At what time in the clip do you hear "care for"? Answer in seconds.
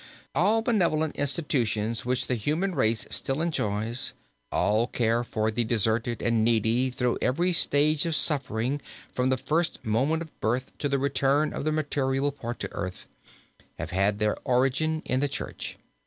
4.87-5.51